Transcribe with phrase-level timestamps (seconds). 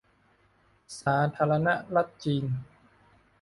[0.99, 2.45] สาธารณรัฐจีน